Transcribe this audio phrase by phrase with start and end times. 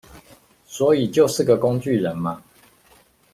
[0.65, 2.41] 所以就是個工具人嘛